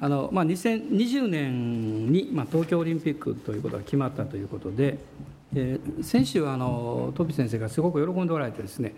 [0.00, 4.98] あの、まあ、2020年に、まあ、東京オリンピックということが決まったということで、
[5.54, 8.94] えー、先週あのトビ先生がすごく喜んでおられてですね、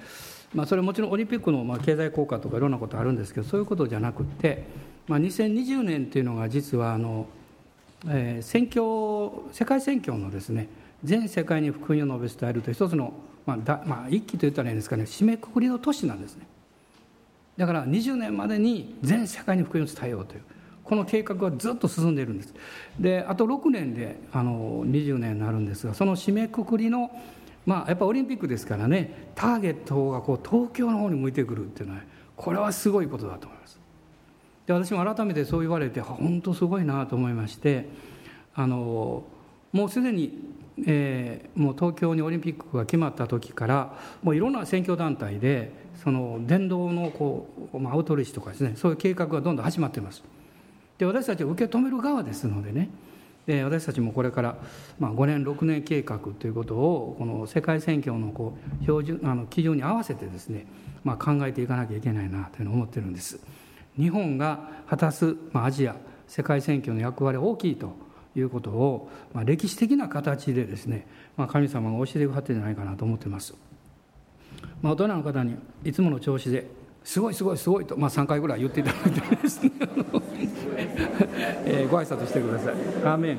[0.54, 4.64] まあ、それはもちろんオリンピックのまあ経済効果とかいろんなことあるんですけどそういうことじゃなくて、
[5.08, 7.26] まあ、2020年っていうのが実はあの、
[8.08, 10.68] えー、選挙世界選挙のですね
[11.02, 13.12] 全世界に福音を述べ伝えるという一つの、
[13.44, 16.46] まあだまあ、一期と言ったらいいんですかね締めくくりの年なんですね。
[17.56, 20.42] だから20年までに全世界に福音を伝えようという。
[20.92, 22.52] この計画はずっと進んでいるんです。
[23.00, 27.10] であと6年であの20年になるんですがその締めくくりの
[27.64, 32.02] まあやっぱオリンピックですからねターゲットがこう東京の方に向いてくるっていうのは
[32.36, 33.80] これはすごいことだと思います。
[34.66, 37.88] で私も改めてそう言われて本当すごいなと思いまして
[38.54, 39.24] あの
[39.72, 40.40] もうすでに、
[40.86, 45.72] えー、もう東京にオリンピックが決まった時からもういろんな選挙団体で
[46.04, 50.22] その伝道のこう、まあ、アウトリーチとかですねそういう計画がどんどん始まっています。
[51.02, 52.88] で私たちは受け止める側ですのでね。
[53.44, 54.56] で私たちもこれから、
[55.00, 60.64] まあ、5年6年計画ということをこの世界選挙のこう標準あの基準に合わせてですね、
[61.02, 63.40] まあ、考えていかなきゃいけないなというのを思ってるんです。
[63.96, 65.96] 日本が果たす、まあ、アジア
[66.28, 67.96] 世界選挙の役割は大きいと
[68.36, 73.54] いうことを、まあ、歴史的な形でですね、まあ、神様が教えてくだってるんじゃないかなと思ってます、
[74.80, 76.70] まあ、大人の方にいつもの調子で
[77.04, 79.72] すごいすごいすごいと、まあ、3回ぐらい言っていただいてですね。
[81.74, 82.74] えー、ご挨拶してください。
[83.02, 83.38] アーメン、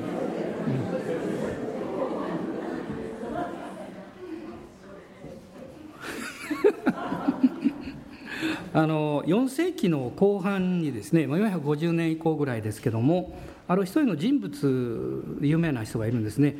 [8.80, 16.56] あの4世紀の後半にですね450年以降ぐらいですけどもある一人の人物有名な人がいるんですね。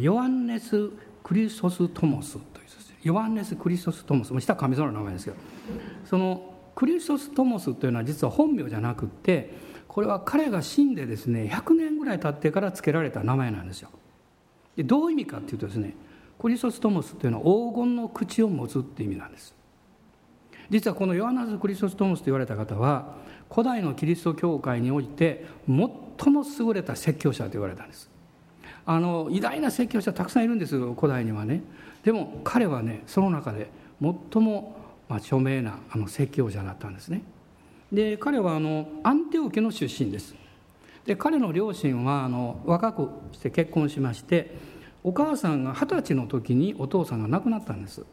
[0.00, 0.90] ヨアンネス・
[1.24, 2.66] クリソス・トモスという
[3.02, 4.32] ヨアンネス・クリソス・トモス。
[4.40, 5.36] 下は神様の名前ですけど
[6.04, 13.90] そのクリソス・トモスというのは実は本名じゃなくってこれは彼が死んでですね100年ぐらい経ってから付けられた名前なんですよ。
[14.76, 15.94] でどういう意味かっていうとですね
[16.38, 19.54] クリソストモスというのは黄金の口を持つっていう意味なんです。
[20.68, 23.14] 実はこのヨハナズ・クリソストモスと言われた方は
[23.48, 25.76] 古代のキリスト教会において最
[26.32, 28.10] も優れた説教者と言われたんです。
[28.84, 31.62] あの偉大な説教者たくさんいるんですよ古代にはね。
[32.04, 33.68] でも彼はねその中で
[34.00, 34.76] 最も
[35.08, 37.22] 著名なあの説教者だったんですね。
[37.96, 40.34] で彼はあのアンテオ家の出身です。
[41.06, 44.54] で彼の両親はあの若くして結婚しまして
[45.02, 48.04] お母さんが二十歳の時にお父さんが亡くなったんです。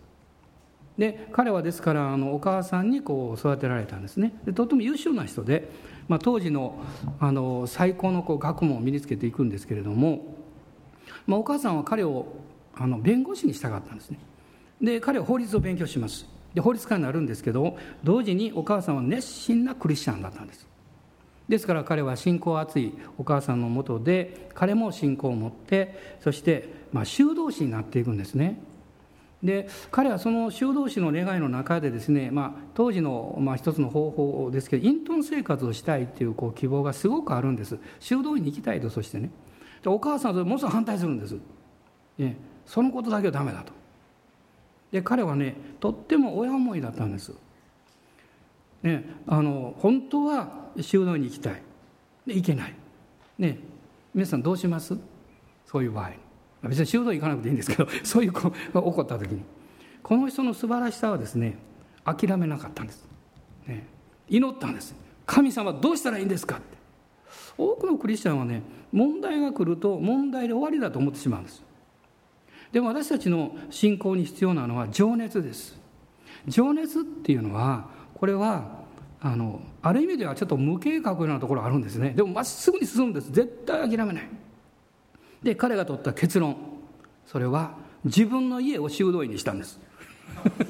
[0.97, 4.33] で彼はですからあのお母さんにこう育てられたんですね。
[4.45, 5.69] でとても優秀な人で、
[6.07, 6.81] まあ、当時の
[7.19, 10.37] あの最高のこう学問を身につけていくんですけれども、
[11.27, 12.27] まあ、お母さんは彼を
[12.73, 14.19] あの弁護士にしたかったんですね。
[14.81, 16.32] で彼は法律を勉強します。
[16.53, 20.67] で法律家になるんですけど同時にお母さんは熱心なクリスチャンだったんです。
[21.49, 28.61] ですから彼は信仰厚いお母さんのもとで彼も信仰を持ってそしてま修道士になっていくんですね。
[29.43, 37.77] で彼はその修道士の願いの中でですね、まあ、当時のまあ一つの方法ですけど隠遁生活をしたいっていうこう希望がすごくあるんです。
[37.99, 39.29] 修道院に行きたいとそしてね。
[39.81, 41.35] でお母さんはそれものすごく反対するんです、
[42.17, 43.73] ね、そのことだけはダメだと。
[44.93, 47.33] で彼はねとっても親思いだったんです。
[48.83, 51.61] ね、あの本当は修道に行きたい。
[52.27, 52.73] で行けない、
[53.39, 53.57] ね、
[54.13, 54.95] 皆さんどうします？
[55.65, 56.11] そういう場合。
[56.69, 59.41] 別に修道行かなくていいんですけど そういう子が起こった時に。
[60.03, 61.57] この人の素晴らしさはですね
[62.05, 63.07] 諦めなかったんです、
[63.65, 63.87] ね、
[64.29, 64.95] 祈ったんです。
[65.25, 66.57] 神様どうしたらいいんですか？
[66.57, 66.77] って。
[67.57, 68.61] 多くのクリスチャンはね
[68.91, 71.63] 問題が来ると問題で終わりだと思ってしまうんです。
[72.73, 75.79] でも私たちの信仰に必要なのは情熱です。
[76.47, 78.81] 情熱っていうのはこれは
[79.21, 82.09] あのある意味ではちょっと無計画なところあるんですね。
[82.09, 83.31] でもまっすぐに進むんです。
[83.31, 84.29] 絶対諦めない。
[85.43, 86.57] で彼が取った結論。
[87.27, 89.79] それは自分の家を修道院にしたんです。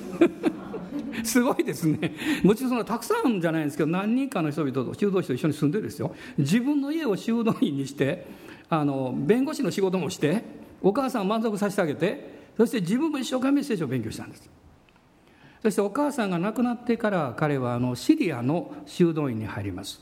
[1.24, 2.16] すごいですね。
[2.44, 6.14] もちろんそのたくさんじゃないんですけど何人かの人々と修道士と一緒に住んでるんですよ。
[6.38, 8.28] 自分の家を修道院にして
[8.70, 12.44] あの弁護士の仕事もしてお母さんを満足させてあげて。
[12.58, 14.50] そして自分も一生懸命聖書を勉強したんです。
[15.62, 20.02] そしてお母さんが亡くなってから彼はあのシリアの修道院に入ります。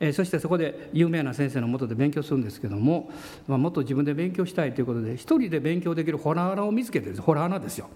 [0.00, 3.10] えそしてそこで有名な先生のもとで勉強するんですけども、
[3.46, 7.88] まあ、もっと自分で勉強したいということで一人で勉強できるホラー穴を見つけてホラー穴ですよ。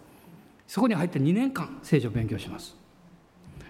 [0.67, 2.77] そこに入って2年間聖書を勉強します。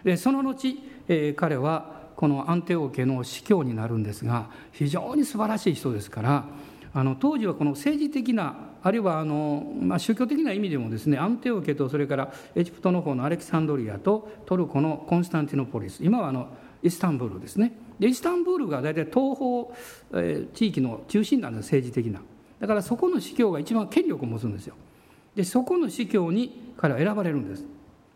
[0.02, 0.76] でその後、
[1.08, 6.44] えー、彼はこのアンテオ家の司教になるんですが非常に素晴らしい人ですから
[6.94, 16.48] あの当時はこの政治的なあるいはあの、まあ、宗教的な意味でもですねアンテオ家とそれからエジプトの方のアレキサンドリアとトルコのコンスタンティノポリス今はあの
[16.82, 17.72] イスタンブールですね。
[17.98, 19.74] でイスタンブールが大体東方、
[20.12, 22.20] えー、地域の中心なんです政治的な。
[22.60, 24.74] だからそこの司教が一番権力を持つんですよ。
[25.34, 27.64] でそこの司教に彼は選ばれるんです。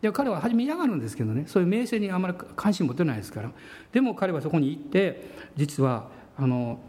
[0.01, 1.43] で彼は初め嫌がるんですけどね。
[1.47, 3.51] そういう名声にあまり関心持てないですから。
[3.91, 6.79] でも彼はそこに行って実はあの、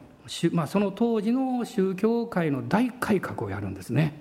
[0.53, 4.21] まあ、その当時の宗教界の大改革をやるんですね。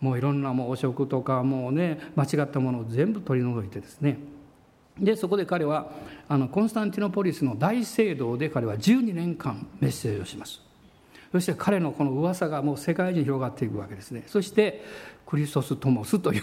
[0.00, 4.18] もういろんなもう汚職とかもうね間違ったものを全部取り除いてですね。
[4.98, 5.90] でそこで彼は
[6.28, 10.60] あのコンスタンティノポリスの大聖堂で彼は12年間メッセージをします。
[11.30, 14.24] そして彼のこの噂がもう世界中に広がっていくわけですね。
[14.26, 14.84] そして
[15.24, 16.42] クリストス・トモスという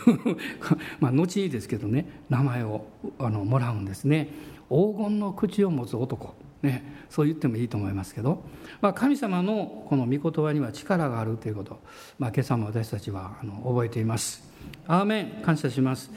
[1.00, 2.86] まあ後にですけどね名前を
[3.19, 4.30] あのもらうんですね。
[4.69, 6.34] 黄金の口を持つ男。
[6.62, 8.44] ね、そう言ってもいいと思いますけど、
[8.82, 11.80] まあ、神様のこの御言葉には力があるということ、
[12.18, 14.44] まあ、今朝も私たちはあの覚えています。
[14.88, 16.12] アーメン感謝します。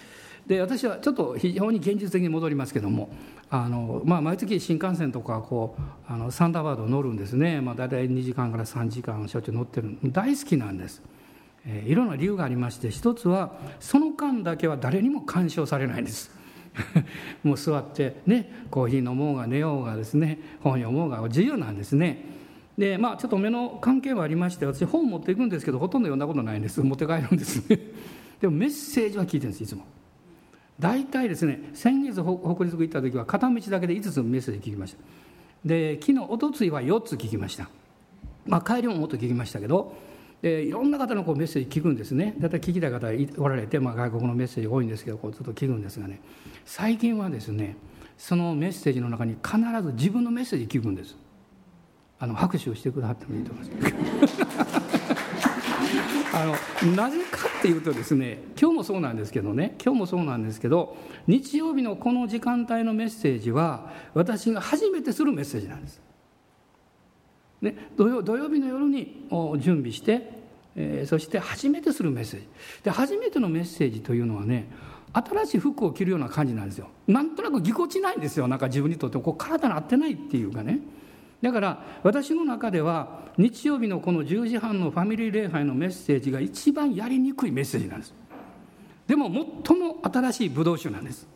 [0.47, 3.11] で私はちょっと非常に現実的に戻りますけども
[3.49, 9.97] あの、まあ、毎月新幹線とかこうあのサンダーバード乗るんですね、まあ、大体2時間から3時間しょっちゅう乗ってる。
[10.07, 11.01] 大好きなんです、
[11.65, 16.42] えー、いろんな理由がありまして一つはその間だけは誰にも干渉されないんです。
[17.43, 22.25] もう座ってねコーヒー飲もうが寝ようがですね本読もうが自由なんですね。
[22.79, 26.81] でまあちょっと目の関係はありまして私本持っていくんですけどほとんど読んだことないんです。
[26.81, 27.79] 持って帰るんですね。
[28.41, 29.85] でもメッセージは聞いてるんですいつも。
[30.81, 34.99] 大体ですね先月北陸行った時は片道だけで5つのメッセージ聞きました。
[35.65, 37.69] で昨日おとついは4つ聞きました。
[38.47, 39.95] まあ帰りももっと聞きましたけど
[40.43, 42.35] でいろんな方のこうメッセージ聞くんですね。
[42.39, 43.07] だいたい聞きたい方
[43.41, 46.21] おられて、まあ、外国のメッセージ多いんですけどこうずっと聞くんですがね。
[46.65, 47.77] 最近はですね
[48.19, 51.17] そのメッセージの中に必ず自分のメッセージ聞くんです。
[52.19, 54.43] あの拍手をしてくださってもいいと思います。
[56.35, 60.97] あのなぜかっていうとですね今日もそうなんですけどね今日もそうなんですけど
[61.29, 66.01] 日曜日のこの時間帯のメッセージは私が初めてするメッセージなんです。
[67.63, 69.27] ね、土曜土曜日の夜に
[69.59, 70.31] 準備して、
[70.75, 72.49] えー、そして初めてするメッセージ。
[72.83, 74.69] で初めてのメッセージというのはね
[75.13, 76.89] 新しい服を着るような感じなんですよ。
[77.07, 78.49] なんとなくぎこちないんですよ。
[78.49, 80.81] なんか自分にとってこう体に合ってないっていうかね。
[81.41, 88.15] だから私の中では日曜日のこの10時半のファミリー礼拝のメッセージが一番やりにくいメッセージなんです。
[89.07, 89.31] でも
[89.67, 91.29] 最も新しいブドウ酒なんです。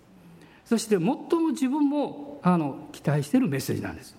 [0.64, 1.18] そして最も
[1.52, 4.16] 自分もあの期待しているメッセージなんです。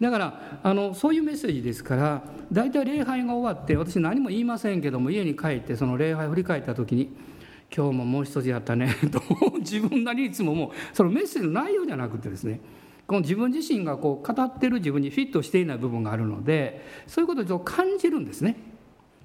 [0.00, 7.10] だからあのそういうメッセージですから大体礼拝が終わって私何も言いませんけども家に帰ってその礼拝を振り返った時に
[7.74, 9.22] 「今日ももう一つやったね」 と
[9.58, 10.70] 自分なりいつももう。
[10.92, 12.60] そのメッセージの内容じゃなくてですね
[13.06, 18.56] この自分自身がこう語ってる自分にフィットしていない部分があるのでそういうことを感じるんですね。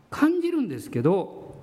[0.09, 1.55] 感じるんですけど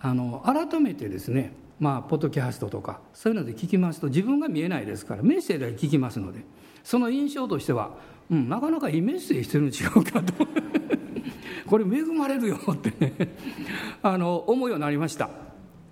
[0.00, 6.44] あの改めてですねまあポッドキャストとかそういうので聞きますと自分が見えないですからメッセージだけ聞きますので
[6.84, 7.90] その印象としては、
[8.30, 10.32] うん、なかなかいいメージしてるの違うかと。
[11.66, 13.12] これ恵まれるよってね。
[14.02, 15.30] あの思うようになりました。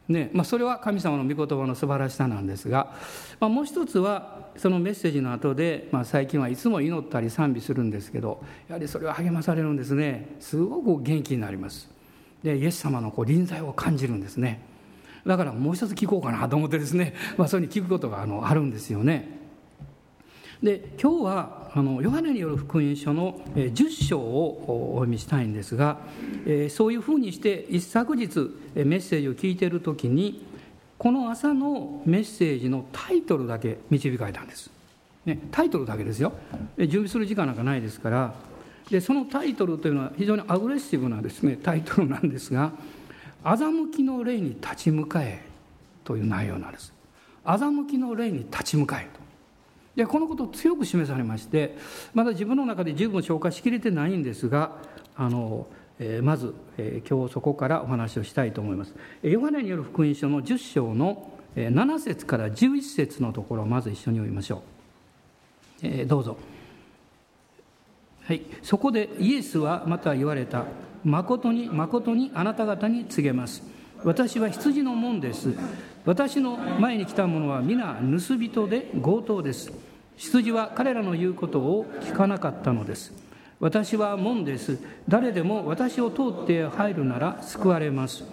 [0.08, 2.94] ねまあ、それは神様の御言葉の素晴らしさなんですが、
[3.38, 10.34] まあ、もう一つはそのメッセージの後で、まあ、最近はいつも祈ったり賛美するんですけどやはりそれは励まされるんですね。
[10.40, 11.88] すごく元気になります。
[12.42, 14.60] でイエス様のこう臨在を感じるんですね。
[15.26, 19.39] だからもう一つ聞こうかなと思ってですね、まあ、そういうふうに聞くことがあのあるんですよね。
[20.62, 25.98] で今日はあのヨハネによる福音書の10章をお読みしたいんですが、
[26.44, 30.44] えー、そういうふうにして一昨日メッセージを聞いている時に
[30.98, 34.70] この朝のメッセージのタイトルだけ導かれたんです、
[35.24, 36.34] ね、タイトルだけですよ。
[36.76, 38.34] 準備する時間なんかないですから
[38.90, 42.72] でそのタイトルというのは非常にアグレッシブなですねタイトルなんですが
[43.44, 45.42] 「欺きの霊に立ち向かえ」
[46.04, 46.92] という内容なんです。
[47.46, 49.19] 欺きの霊に立ち向かえと。
[49.96, 51.76] でこのことを強く示されまして
[52.14, 54.76] まだ自分の中で十分消化しきれてないんですが
[55.16, 55.66] あの、
[55.98, 58.94] えー、まず、えー、今日そこからお話をしたいと思います。
[59.22, 64.62] ヨハネによる福音書の10章の7節から11節のところをまず一緒に読みましょ
[65.82, 65.86] う。
[65.86, 66.36] えー、どうぞ。
[68.24, 70.64] はい、そこでイエスはまた言われた。
[71.02, 73.62] 誠に誠にあなた方に告げます。
[74.02, 75.50] 私は羊の門です。
[76.06, 79.70] 私の前に来た者は皆盗人で強盗です。
[80.16, 83.12] 羊は彼らの言うことを聞かなかったのです。
[83.58, 84.78] 私は門です。
[85.06, 88.24] 誰でも私を通って入るなら救われます。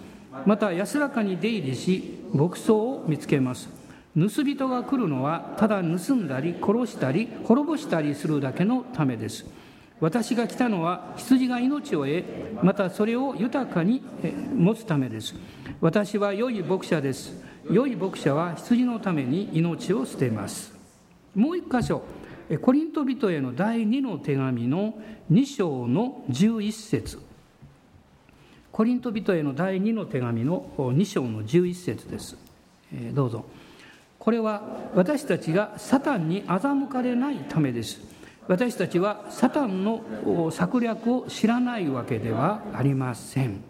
[0.46, 3.68] また安らかに出入りし牧草を見つけます。
[4.16, 9.44] 盗人が来るのはただ盗んだり殺したり滅ぼしたりするだけのためです。
[10.00, 12.24] 私が来たのは羊が命を得
[12.62, 14.02] またそれを豊かに
[14.54, 15.34] 持つためです
[15.80, 20.72] 私は良い牧者です良い牧者は羊のために命を捨てます
[21.34, 22.02] もう一箇所
[22.62, 24.94] コリント人への第2の手紙の
[25.30, 27.28] 2章の11節
[28.78, 32.36] コリント人への第2の手紙の2章の11節です。
[33.12, 33.44] どうぞ。
[34.20, 34.62] これは
[34.94, 38.00] 私たちがサタンに欺かれないためです。
[38.48, 43.62] 私たちはサタンの策略を知らないわけではありません。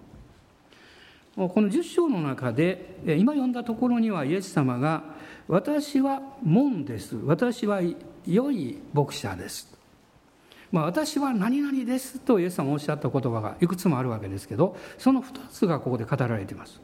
[1.35, 5.05] この10章の中で今読んだところにはイエス様が
[5.47, 7.81] 「私は門です私は
[8.27, 9.73] 良い牧者です」
[10.73, 16.81] まあ、私は何々ですとイエス様おっしゃった言葉がいくつもあるわけですけどその2つがここで語られています。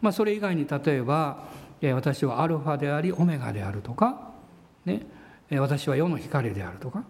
[0.00, 1.44] まあ、それ以外に例えば
[1.94, 4.32] 私はアルファでありオメガであるとか、
[4.84, 5.06] ね、
[5.58, 7.04] 私は世の光であるとか。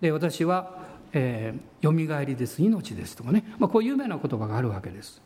[0.00, 0.78] で私は、
[1.12, 2.62] えー、よみがえりです。
[2.62, 5.22] 命ですとかね、まあ、こういう有名な言葉があるわけです。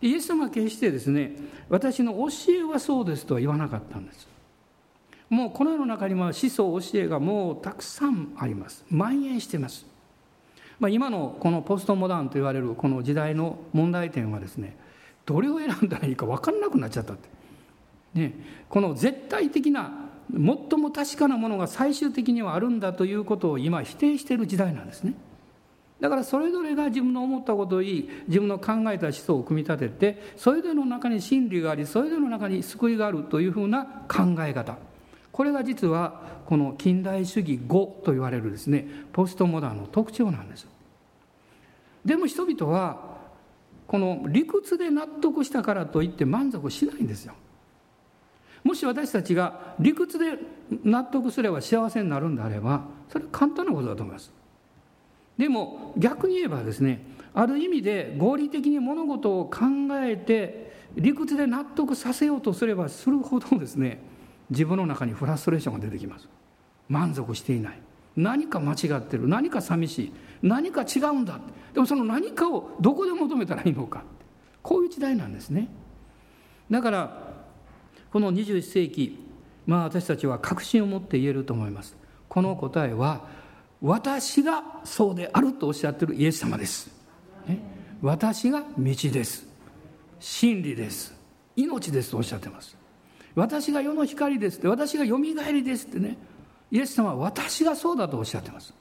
[0.00, 1.32] イエス様は決してですね
[1.68, 4.28] 私の教えはそうですとは言わなかったんです。
[5.28, 8.84] もうこの世の中には思想教えがもうたくさんあります。
[8.90, 9.84] 蔓延してます、
[10.80, 14.76] まあ、今のこのポストモダンと言われるこの時代の問題点はですね
[15.26, 17.28] どれを選んだらいいか分からなくなっちゃったって、
[18.14, 18.32] ね、
[18.70, 25.14] この絶対的な最も確かなものが最終的にはあるんだということを今否定している時代なんですね。
[26.00, 34.76] だからそれぞれが自分の思ったことを言い自分の考えた思想を組み立ててそれぞれの中に真理がありそれぞれの中に救いがあるというふうな考え方。
[35.32, 40.66] これが実はこの近代主義語と言われるですねポストモダンの特徴なんです
[42.04, 43.18] でも人々は
[43.86, 47.34] この理屈で納得したからといって満足しないんですよ。
[48.68, 50.38] もし私たちが理屈で
[50.84, 54.30] 納得すれば幸せになるんであればそれは簡単なことだと思います。
[55.38, 59.60] でも逆に言えばですねある意味で合理的に物事を考
[60.02, 64.02] えて理屈で納得させようとすればするほどですね
[64.50, 66.28] 自分の中にフラストレーションが出てきます。
[66.90, 67.80] 満足していない。
[68.18, 69.28] 何か間違ってる。
[69.28, 70.12] 何か寂しい。
[70.42, 71.40] 何か違うんだ。
[71.72, 74.02] でもその何かをどこで求めたらいいのか。
[74.62, 75.68] こういう時代なんですね。
[76.70, 77.27] だから
[78.12, 79.18] この21世紀
[79.66, 81.96] まあ私たちは確信を持って言えると思います。
[82.28, 83.26] この答えは
[83.82, 86.90] 私がそうであるとおっしゃってるイエス様です、
[88.02, 89.46] 私が道です。
[90.20, 91.14] 真理です。
[91.54, 92.76] 命ですとおっしゃってます。
[93.34, 96.16] 私が世の光ですって私がよみがえりですってね。
[96.70, 98.74] イエス様は私がそうだとおっしゃってます。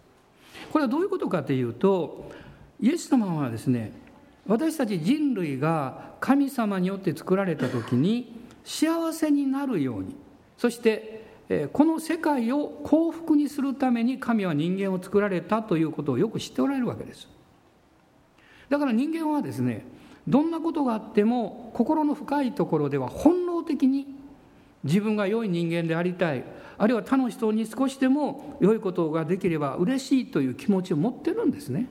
[0.72, 2.31] これはどういうことかというと
[2.79, 3.91] イエス様はですね
[4.48, 8.37] 私たち人類が神様によって作られた時に
[8.67, 10.15] 幸せになるように。
[10.57, 11.25] そして
[11.71, 17.29] この世界を幸福にするために神は人間を作られたということをよく知っておられるわけです。
[18.69, 19.86] だから人間はですね
[20.27, 24.05] どんなことがあっても心の深いところでは本能的に
[24.83, 26.43] 自分が良い人間でありたい
[26.77, 31.88] あるいは他の人に少しでも良いことができれば嬉しいという気持ちを持ってるんですね。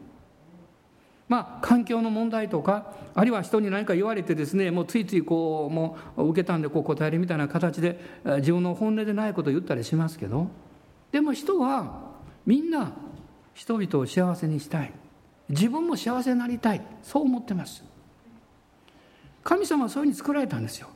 [1.28, 7.98] まあ、環境の問題とかあるいは人に何か言われてですねもうついついこうもう受けたんでこう答えるみたいな形で
[8.36, 10.48] 自分の本音でないことを言ったりしますけど
[11.10, 12.06] でも人は
[12.46, 12.92] みんな
[13.54, 14.92] 人々を幸せにしたい。
[15.48, 16.82] 自分も幸せになりたい。
[17.02, 17.82] そう思ってます。
[19.42, 20.88] 神様はそういうふうに作られたんですよ。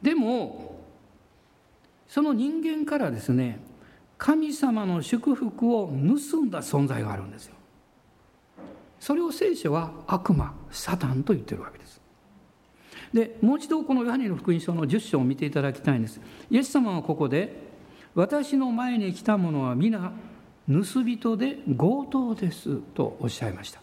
[0.00, 0.80] でも
[2.08, 3.58] その人間からですね
[4.16, 7.55] 神様の祝福を盗んだ存在があるんですよ。
[9.06, 12.00] それを聖書は悪魔サタンと言ってるわけです。
[13.14, 16.20] でもう一度このヨハネの福音書の10章を見ていただきたいんです。
[16.50, 17.56] イエス様はここで
[18.16, 20.10] 私の前に来た者は皆
[20.68, 23.80] 盗人で強盗ですとおっしゃいました。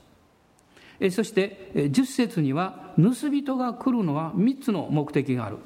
[1.10, 5.60] そして10節には盗人が来るのは3つの目的がある。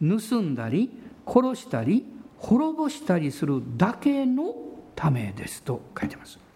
[0.00, 0.90] 盗んだり
[1.24, 2.04] 殺したり
[2.38, 4.56] 滅ぼしたりするだけの
[4.96, 6.47] ためですと書いてます。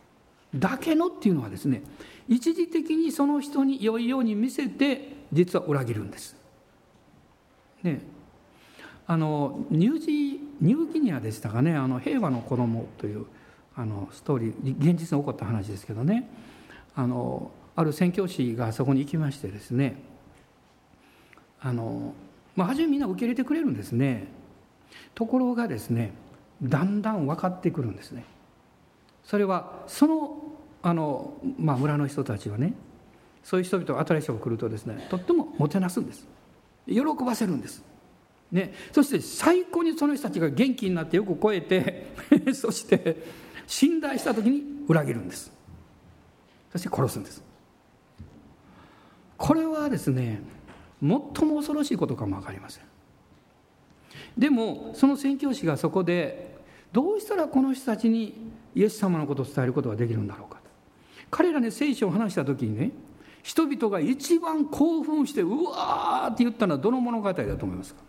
[0.54, 1.82] だけのっていうのはですね
[2.28, 6.37] 一時的にその人に良いように見せて実は裏切るんです。
[7.82, 8.00] ね、
[9.06, 13.26] あのニュージニューギニアでしたかね「あの平和の子供という
[13.75, 16.30] あのストーリー現実に起こった話ですけどね
[16.94, 19.97] あのある宣教師がそこに行きましてですね
[21.61, 22.14] あの、
[22.54, 24.28] まあ、初めみんな受け入れてくれるんですね
[25.14, 26.12] ところがですね
[26.62, 28.25] だんだん分かってくるんですね
[29.25, 30.41] それはその
[30.82, 32.74] あの、まあ、村の人たちはね
[33.42, 36.26] そういう人々が新しい人が来るとですねとってももてなすんです。
[36.86, 37.84] 喜ばせるんです、
[38.50, 42.06] ね、そして最高にその人たちが元気になってよく超えて
[42.54, 43.22] そして
[43.68, 45.52] 信頼した時に裏切るんです。
[46.72, 47.42] そして殺すんです。
[49.36, 50.42] これはですね
[51.00, 52.84] 最も恐ろしいことかも分かりません。
[54.36, 56.56] でもその宣教師がそこで
[56.92, 60.62] どうしたらこの人たちにイエス様のことを伝えることができるんだろうか。
[61.32, 62.92] 彼らに聖書を話した時にね
[63.42, 68.02] 人々が一番興奮してうわーって言ったのはどの物語だと思いますか？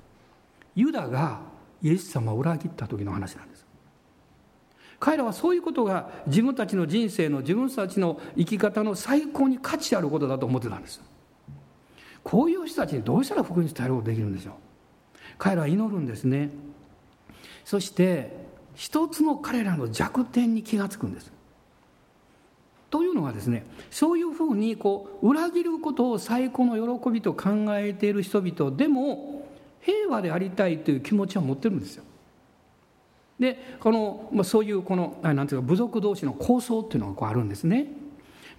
[0.76, 1.40] ユダが
[1.82, 3.66] イエス様を裏切った時の話なんです。
[5.00, 11.02] 彼らはそういうことが自分たちの人生の自分たちの生き方の最高に価値あることだと思ってたんです。
[12.24, 14.54] こういう人たちにどうしたら福音伝えることができるんでしょう？
[15.38, 16.52] 彼らは祈るんですね。
[17.66, 18.36] そして
[18.76, 21.32] 一つの彼らの弱点に気がつくんです。
[22.94, 29.48] というのはですねそういうふうにこう裏切ることを最高の喜びと考えている人々でも
[29.82, 32.04] 平和でありたいという気持ちは持ってるんですよ。
[33.40, 37.88] でこの、まあ、そういうこのなんていうか部族同士の構想っていうのがこうあるんですね。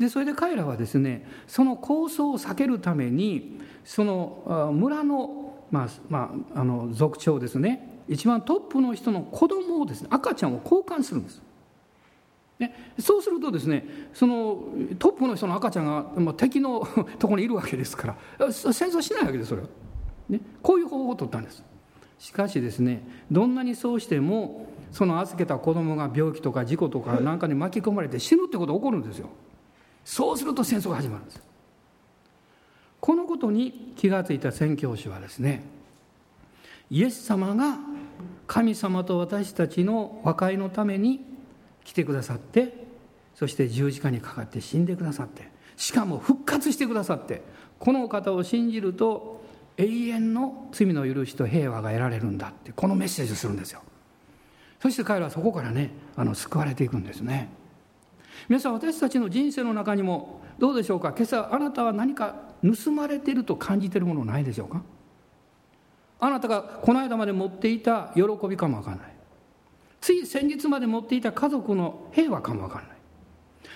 [0.01, 11.41] でそれで彼らはですねその構想を避けるためにその村の,、まあまあ、あの族長ですね一番トップの人の子供をですね赤ちゃんを交換するんです。
[12.69, 14.65] ね、そうするとですねその
[14.99, 16.87] トップの人の赤ちゃんが、まあ、敵の
[17.19, 19.69] ところにいるわけですから戦争しないわけですそれは、
[20.29, 21.63] ね、こういう方法を取ったんです。
[22.19, 29.29] しかしですねどんなにそうしてもその預けた子供が病気とか事故とかなんかに巻き込まれて死ぬってことが起こるんですよ。
[30.05, 31.43] そうすると戦争が始まるんです。
[33.01, 35.65] このことに気が付いた宣教師はですね
[36.91, 37.79] イエス様が
[38.47, 41.34] 神様と私たちの和解のために
[41.85, 42.85] 来てくださって
[43.35, 47.43] そして十字架にかかって死んでくださってしかも復活してくださって
[47.79, 49.45] この方を信じると
[49.77, 53.83] 永遠の罪の許しと平和が得られるんだってこのメッセージをするんですよ。
[54.81, 57.49] そして彼らはそこからねあの救われていくんですね。
[58.49, 61.13] 皆さん私たちの人生の中にもどうでしょうか？
[61.17, 64.83] 今朝あなたは何か盗まれていると感じているものないでしょうか？
[66.21, 69.14] あなたがこの間まで持っていた喜びかもわからない。
[70.05, 72.97] つい先日まで持っていた家族の平和かもわからない。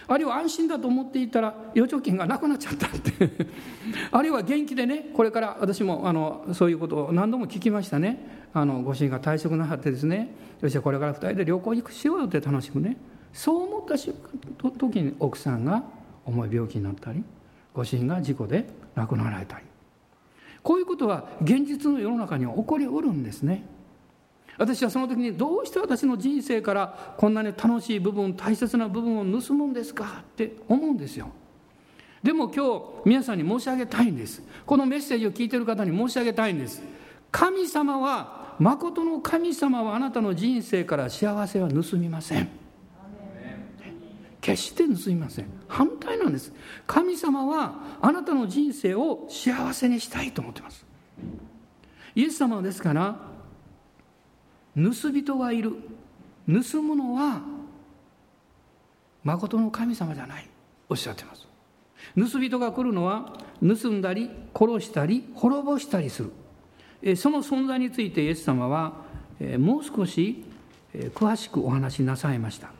[0.09, 3.47] あるいは安心だと思っていたら預貯金がなくなっちゃったって。
[4.13, 8.51] あるいは元気でねこれから私もあのそういうことを何度も聞きましたね。
[8.53, 10.35] あのご主人が退職なさってですね。
[10.61, 12.99] そしてこれから2人で旅行行くしようよって楽しくね。
[13.33, 13.97] そう思った
[14.79, 15.83] 時に奥さんが
[16.27, 17.25] 重い病気になったり
[17.73, 19.65] ご主人が事故で亡くなられたり。
[20.63, 23.78] こういうことは現実の世の中には起こりうるんですね。
[24.59, 31.31] 私はその時にどうして私の人生からこんなに楽しい部分大切な部分を盗むんですかって思うんですよ。
[32.23, 34.43] でも今日皆さんに申し上げたいんです。
[34.67, 36.83] このメッセージを聞いている方に申し上げたいんです。
[37.31, 42.49] 神様は誠の神様はあなたの人生から幸せは盗みません。
[44.41, 45.47] 決して盗みません。
[45.69, 46.53] 反対なんです。
[46.87, 50.85] 神様はあなたの人生を幸せにしたいと思ってます。
[52.17, 53.28] イエス様ですから
[54.79, 55.73] 盗人はいる。
[56.47, 57.43] 盗むのは
[59.25, 60.49] 誠の神様じゃない。
[60.89, 61.47] おっしゃってます。
[62.17, 66.23] 盗人が来るのは盗んだり殺したり滅ぼしたりす
[67.03, 67.17] る。
[67.17, 69.05] その存在についてイエス様は
[69.59, 70.45] もう少し
[71.15, 72.71] 詳しくお話しなさいました。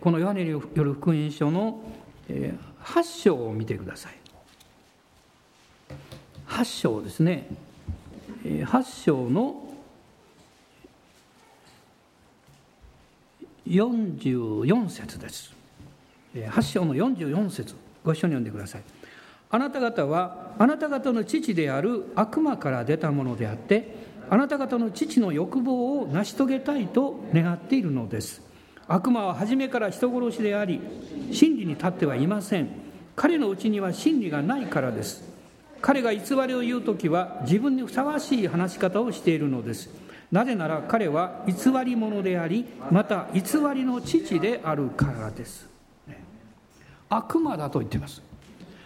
[0.00, 1.82] このヨハネによる福音書の
[2.28, 4.14] 8章を見てください。
[6.48, 7.48] 8章ですね。
[8.44, 9.65] 8章の
[13.66, 15.54] 44節です。
[16.34, 17.74] 8章の44節
[18.04, 18.82] ご一緒に読んでください。
[19.50, 23.94] あなた方はあなた方の父である悪魔から出たものであって
[24.28, 28.42] あなた方の父の欲望を成し遂げたいと願っているのです。
[28.88, 30.80] 悪魔は初めから人殺しであり
[31.32, 32.68] 真理に立ってはいません。
[33.14, 35.24] 彼のうちには真理がないからです。
[35.80, 39.90] 彼が偽りを言う時は自分にふさわしい話し方をしているのです。
[40.30, 43.40] なぜなら彼は偽り者でありまた偽
[43.74, 45.68] りの父であるからです、
[47.08, 48.22] 悪魔だと言っています。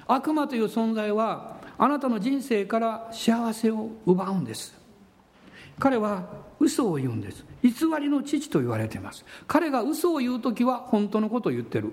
[0.07, 4.79] 悪魔という存在はあなたの人生から幸せを奪うんです。
[5.79, 7.45] 彼は嘘を言うんです。
[7.63, 9.25] 偽りの父と言われています。
[9.47, 11.93] 彼が嘘を言う時は本当のことを言ってる。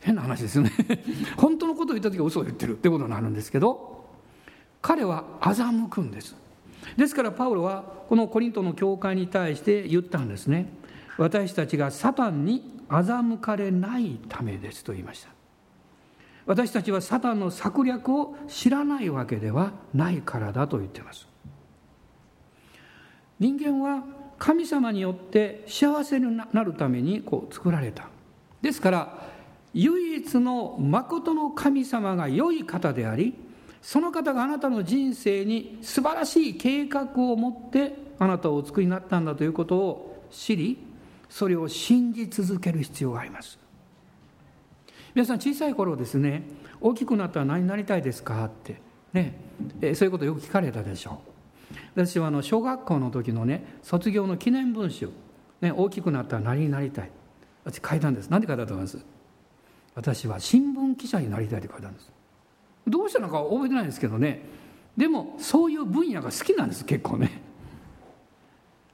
[0.00, 0.72] 変な話ですよね。
[1.36, 4.06] 本当のことを言った時は嘘を言ってるってことになるんですけど
[4.80, 6.34] 彼は欺くんです。
[6.96, 10.72] ですからパウロはこのコリントの教会に対して言ったんですね。
[11.18, 15.30] 私たちがサタンに欺かれないためですと言いました。
[16.44, 21.28] 私たちはサタンの策略を知らないわけではないからだと言っています。
[23.38, 24.04] 人間は
[24.38, 28.08] 神様によって幸せになるためにこう作られた。
[28.60, 29.28] ですから
[29.74, 33.34] 唯一の誠の神様が良い方であり
[33.82, 40.78] その方があなたの人生に素晴らしい計画を持ってあなたをお作りになったんだということを知り
[41.28, 43.58] それを信じ続ける必要があります。
[45.14, 46.42] 皆さん小さい頃ですね
[46.80, 48.80] 大きくなったら何になりたいですかって
[49.12, 49.34] ね、
[49.82, 51.76] えそういうことよく聞かれたでしょう。
[51.94, 55.10] 私はあの小学校の時のね卒業の記念文集、
[55.60, 57.10] ね、大きくなったら何になりたい。
[57.64, 58.30] 私書いたんです。
[58.30, 59.04] 何て書いたと思います？
[59.94, 62.10] 私は新聞記者になりたいって書いたんです。
[62.86, 64.42] どうしたのか覚えてないんですけどね。
[64.96, 67.42] でもそういう分野が好きなんです結構ね。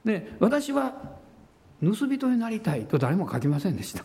[0.05, 0.93] で私は
[1.81, 4.03] 盗人になりたいと誰も書きませんでした。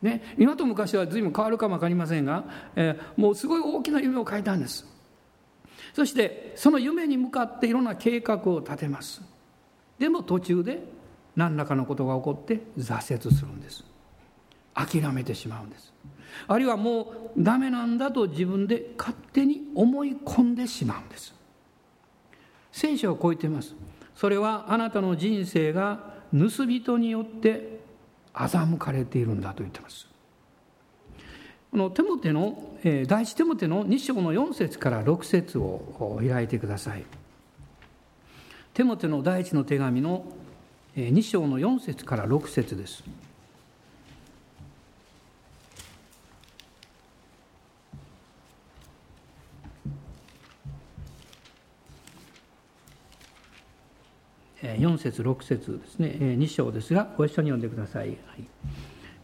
[0.00, 2.44] ね、今と昔は随分変わるかも分かりませんが、
[2.76, 4.86] えー、もうすごい大きな夢を書いたんです。
[5.92, 9.22] そしてその夢に向かっていろんな計画を立てます。
[9.98, 10.84] でも途中で
[11.34, 13.84] 何らかのことが起こって挫折するんです。
[14.74, 15.92] 諦めてしまうんです。
[16.46, 21.34] あるいはもうダメなんだと自分で勝手に思い込んでしまうんです。
[22.72, 23.74] 聖書はこう言っています。
[24.14, 27.80] それはあなたの人生が盗人によって
[28.34, 30.06] 欺かれているんだと言ってます。
[31.70, 37.04] このテモテの、第一テモテの2章の4節から6節を開いてください。
[38.72, 40.24] テモテの第一の手紙の
[40.96, 43.04] 2章の4節から6節です。
[54.62, 56.16] 4節6節ですね。
[56.20, 58.16] 2章ですがご一緒に読んでください、はい、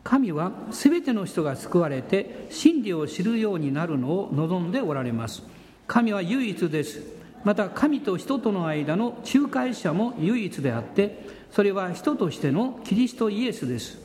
[0.05, 5.43] 神は全ての人が救われて真理を知るようになるのを望んでおられます。
[5.87, 7.03] 神は唯一です。
[7.43, 13.99] また神と人との間の仲介者も唯一であってそれは人としてのキリストイエスです。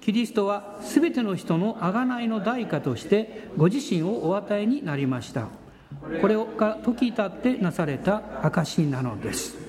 [0.00, 5.48] キリストは全ての人の贖いの代価としてご自身をお与えになりました。
[6.20, 9.65] これが時たってなされた証なのです。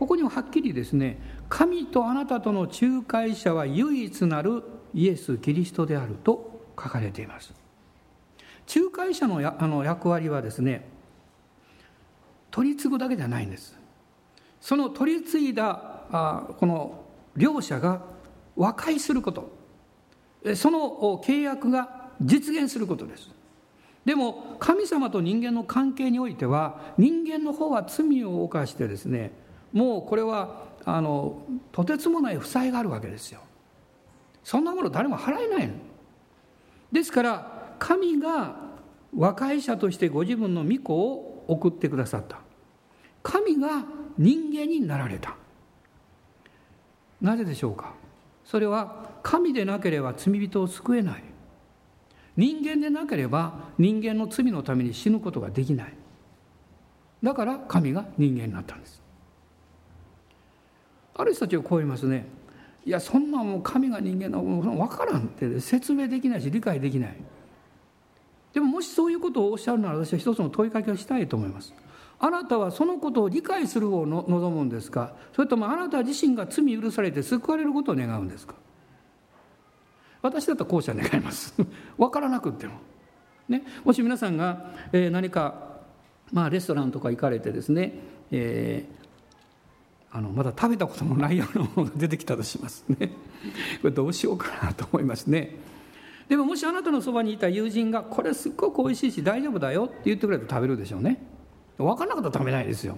[0.00, 4.62] ここにもはっきりですね神とあなたとの仲介者は唯一なる
[4.94, 7.52] イエス・キリストであると書かれています。
[8.74, 10.88] 仲介者のあの役割はですね
[12.50, 13.78] 取り継ぐだけじゃないんです。
[14.58, 17.04] その取り継いだあこの
[17.36, 18.00] 両者が
[18.56, 19.52] 和解すること。
[20.56, 23.28] その契約が実現することです。
[24.06, 29.38] でも神様と人間の関係においては人間の方は罪を犯してですね
[29.72, 33.40] もうこれはあのとてつもない負債があるわけですよ。
[34.42, 35.74] そんなもの誰も払えないの。
[36.90, 38.56] ですから神が
[39.16, 42.38] 和解者としてご自分の御子を送ってくださった。
[43.22, 43.84] 神が
[44.16, 45.36] 人間になられた。
[47.20, 47.92] なぜでしょうか？
[48.44, 51.22] それは神でなければ罪人を救えない。
[52.36, 55.94] 人間でなければ人間の罪のために死ぬことができない。
[57.22, 58.99] だから神が人間になったんです。
[61.20, 62.26] ある人たちはこう言いますね。
[62.84, 67.16] いやそんなもう神が人間の分からんって説明できないし理解できない。
[68.54, 71.74] でももしそういうことをおっしゃるなら私は一つの問いかけをしたいと思います。
[72.18, 75.14] あなたはそのことを理解する方を望むんですか？
[75.34, 78.54] それともあなた自身が罪許されて救われることを願うんですか？
[80.22, 81.54] 私だったら後者願います。
[81.96, 82.74] 分からなくっても、
[83.48, 85.80] ね、もし皆さんが、えー、何か、
[86.32, 87.94] まあ、レストランとか行かれてですね、
[88.30, 88.99] えー
[90.12, 93.10] あのまだ食べたこともないようなものが出てきたとしますね。
[93.80, 95.56] これどうしようかなと思いますね。
[96.28, 101.22] でももしあなたのそばにいた友人がこれすっごくおいしいし大丈夫だよって言ってくれると食べるでしょうね。
[101.78, 102.96] 分からなかったら食べないですよ。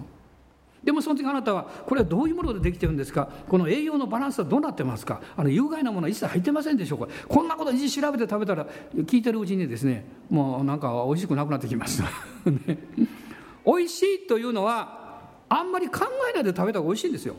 [0.83, 3.29] でもその時あなたはこれはどういうものでできてるんですか？
[3.47, 5.21] この栄養のバランスはどうなってますか？
[5.37, 7.07] あの有害なものは一切入ってませんでしょうか？
[7.27, 12.03] こんなこと一時調べて食べたら聞いてるうちにですねもうなんか美味しくなくなってきました、
[12.51, 12.77] ね、
[13.65, 15.02] 美味しいというのは
[15.53, 17.35] あんまり考えないで食べた方が美味しいんですよ。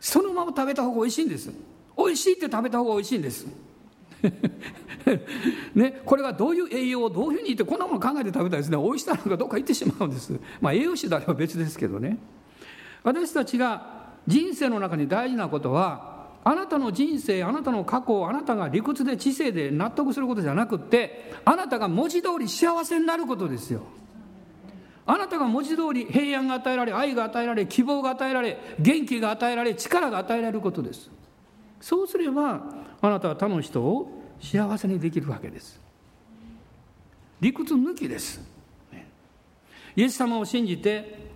[0.00, 1.50] そのまま食べた方が美味しいんです。
[1.96, 3.46] 美味しいって食べた方が美味しいんです。
[5.74, 10.32] ね、これがどういう栄養をどういうふうにってこんなもの考えて食べたらですね美味しさなのかどっか行ってしまうんです。
[10.60, 12.18] まあ栄養士であれば別ですけどね。
[13.04, 23.82] 私たちが人生の中に大事なことはあなたの人生あなたの過去をあなたが理屈で知性で納得することじゃなくってあなたが文字通り幸せになることですよ。
[25.10, 31.10] あなたが文字通り平安が与えられ愛が与えられ希望が与えられ元気が与えられ力が与えられることです。
[31.80, 32.62] そうすれば
[33.00, 35.80] あなたは他の人を幸せにできるわけです。
[37.40, 38.46] 理屈抜きです。
[39.96, 41.30] イエス様を信じて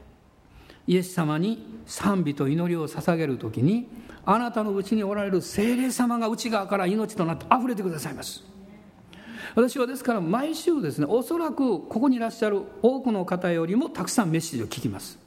[0.86, 3.88] イエス様に賛美と祈りを捧げる時に
[4.26, 8.51] あなたのうちにおられる精霊様が内側から命となって溢れてくださいます。
[9.54, 15.18] 私はですから毎週ですねおそらくここにいらっしゃる多くの方よりもたくさんメッセージを聞きます、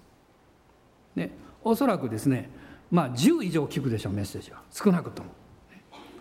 [1.15, 1.31] ね、
[1.63, 2.49] おそらくですね
[2.91, 4.61] まあ10以上聞くでしょうメッセージは。
[4.71, 5.29] 少なくとも。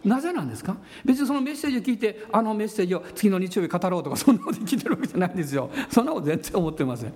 [0.03, 0.77] なぜなんですか？
[1.05, 5.71] 別にそのメッセージを聞いてあのメッセージを次の日曜日語ろうとかそんなこと聞いてるわけじゃないんですよ。
[5.91, 7.13] そんなこと全然思ってません。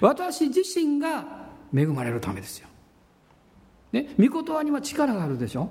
[0.00, 1.24] 私自身が
[1.74, 2.68] 恵まれるためですよ、
[3.92, 5.68] ね、御言葉には力があるでしょ？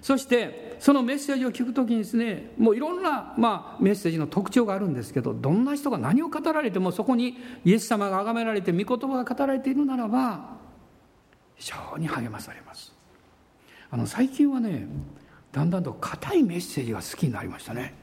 [0.00, 10.56] そしてそのメッセージを聞くときにですねもういろんな、まあ、メッセージの特徴があるんですけどどんな人が何を語られてもそこにイエス様が崇められて御言葉が語られているならば
[11.56, 12.94] 非常に励まされます。
[13.90, 14.86] あの最近はね
[15.50, 17.94] だんだんと硬いメッセージが好きになりましたね。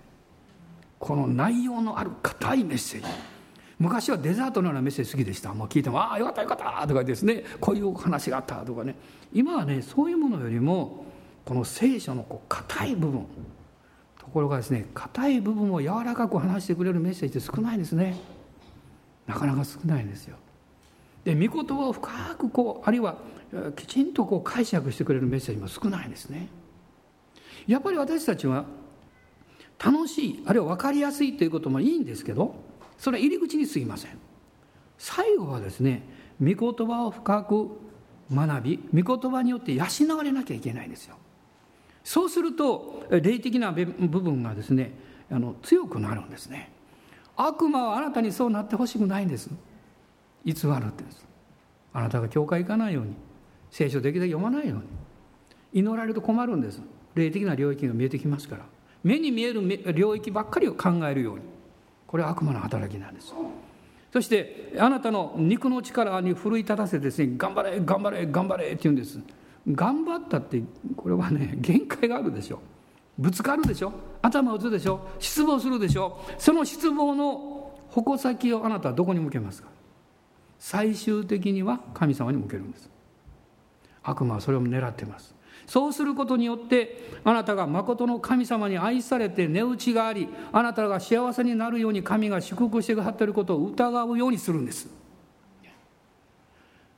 [1.00, 3.08] この内容のある硬いメッセージ。
[3.78, 5.54] 昔はデザートのようなメッセージ好きでした。
[5.54, 8.96] もう聞いても「ああよかったよかった」とかですねこういうお話があったとかね。
[9.34, 11.05] 今はねそういうものよりも
[11.46, 13.26] この聖書のこう硬い部分。
[14.20, 18.18] ところがですね硬い部分を柔らかく話してくれるメッセージって少ないですね。
[19.28, 20.38] なかなか少ないんですよ。
[21.24, 23.18] で御言葉を深くこうあるいは
[23.76, 26.48] きちんとこう解釈してくれるメッセージも少ないですね。
[27.68, 28.66] やっぱり私たちは
[29.84, 32.56] 楽しいあるいは分かりやすいということもいいんですけど
[32.98, 34.18] それは入り口に過ぎません。
[34.98, 36.02] 最後はですね
[36.42, 37.70] 御言葉を深く
[38.34, 39.84] 学び御言葉によって養
[40.18, 41.16] われなきゃいけないんですよ。
[42.06, 44.94] そうすると霊的な部分がですね
[45.30, 46.72] あの強くなるんですね。
[47.36, 49.50] 悪魔はあなたにそうなってほしくないんです。
[50.46, 51.26] 偽るってんです
[51.92, 53.16] あなたが教会行かないように。
[53.72, 54.84] 聖書できるだけ読まないように。
[55.74, 56.80] 祈られると困るんです。
[57.16, 58.66] 霊的な領域が見えてきますから。
[59.04, 61.42] 目に見える領域ばっかりを考えるように。
[62.06, 63.34] これは悪魔の働きなんです。
[64.14, 69.20] そしてあなたの肉の力に奮い立たせてですね頑張れ頑張れ頑張れって言うんです。
[69.68, 70.62] 頑張ったって
[70.96, 72.60] これはね限界があるでしょ。
[73.18, 73.94] ぶつかるでしょ。
[74.22, 75.08] 頭打つでしょ。
[75.20, 76.20] 失望するでしょ。
[76.38, 79.70] その失望の矛先をあなたはどこに向けますか。
[80.60, 82.90] 最終的には神様に向けるんです。
[84.04, 85.34] 悪魔はそれを狙ってます。
[85.66, 94.88] そうすることによってあなたが誠の神様に愛されて値打ちがありあなたが幸せになるように神が祝福してくださっていることを疑うようにするんです。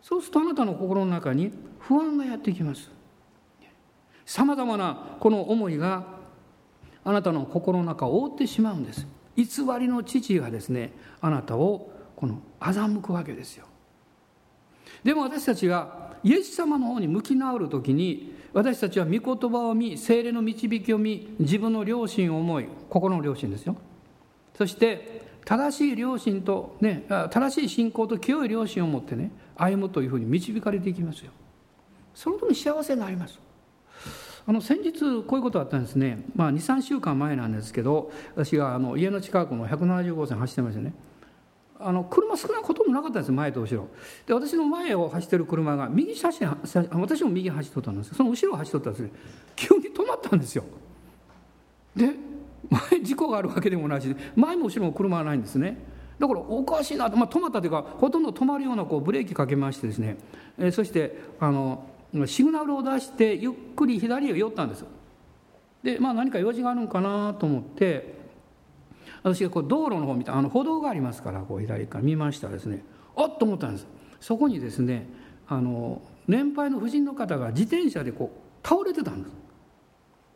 [0.08, 2.90] そうするとあなたの心の中に不安がやってきます。
[4.26, 6.06] さまざまなこの思いが
[7.04, 9.06] あなたの心の中を覆ってしまうんです。
[9.36, 9.46] 偽
[9.78, 13.66] りの父がですねあなたをこの欺くわけですよ。
[15.04, 23.76] でも私たちがイエス様の方に向き直る時に私たちは御言葉を見精霊の導きを見自分の良心を思い心の良心ですよ。
[24.58, 31.32] そして正しい良心とね正しい信仰と清い良心を持ってね歩むというふうに導かれていきますよ。
[32.14, 33.40] その時に幸せになります。
[34.46, 40.94] あの先日こういうことあったんですね、まあ、23週間前なんですけど私があの家の近くの170号線走ってましたね。
[41.80, 43.88] あの車少なこともなかったんです前と後ろ。
[44.26, 46.58] で私の前を走ってる車が右車線
[46.92, 49.12] 私も右走っとったんですその後ろを走っとったんですね。
[49.56, 50.64] 急に止まったんですよ。
[51.96, 52.14] で
[52.70, 55.78] 前事故があるわけでもないし前も後ろも車はないんですね
[56.20, 60.18] だからおかしいなと、まあ、止まったというかほとんど止まるようなこうブレーキかけましてですね、
[60.58, 61.86] えー、そしてあの
[62.26, 64.86] シグナルを出してゆっくり左へ寄ったんです
[65.84, 68.18] でまあ何か用事があるのかなと思って
[69.24, 70.36] 私がこう道路の方見た。
[70.36, 72.84] あの歩道がありますからこう左から見ましたらですね。
[73.16, 73.88] あっと思ったんです。
[74.20, 75.08] そこにですね
[75.48, 79.36] あの年配の婦人の方が自転車でこう倒れてたんです。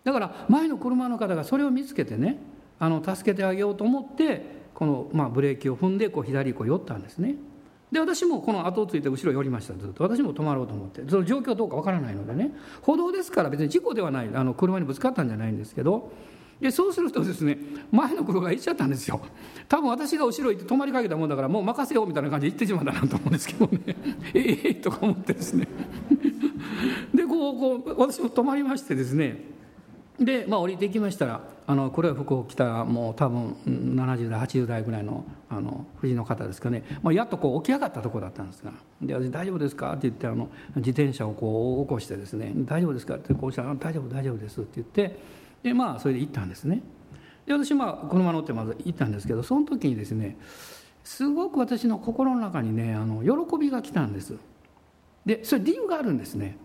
[0.03, 2.37] だから前の車の方がそれを見つけてね
[2.79, 7.35] あの助けてあげようと思ってこの、まあ、ブレーキを踏んでこう左こう寄ったんですね。
[7.91, 10.03] で私もこの後をついて後ろ寄りましたずっと。
[10.03, 11.03] 私も止まろうと思って。
[11.07, 12.51] その状況どうかわからないのでね。
[12.81, 14.29] 歩道ですから別に事故ではない。
[14.33, 16.11] あの車にぶつかったんじゃないんですけど。
[16.59, 17.59] でそうするとですね
[17.91, 19.21] 前の車が行っちゃったんですよ。
[19.69, 23.79] 多分私が後ろ行って止まりかけたもんだからもう任せようみたいな感じで行ってしまったなと思うんですけどね。
[24.33, 25.67] ええとか思ってですね。
[27.13, 29.60] でこうこう私も止まりましてですね。
[30.21, 45.19] で、まあ、降りてきましたらあの黒い服を着たもう多分70代80代ぐらいのあの夫人の方ですかね、まあ、やっとこう起き上がったとこだったんですが「で大丈夫ですか?」って言ってあの自転車をこう起こしてですね「大丈夫ですか?」ってこうしたら「大丈夫大丈夫です」って言って
[45.63, 46.83] でまあそれで行ったんですね
[47.45, 50.37] で私まあ車乗ってまず行ったんですけどその時にですね
[51.03, 54.37] すごく私の心の中にねあの喜びが来たんです
[55.25, 56.57] でそれ理由があるんですね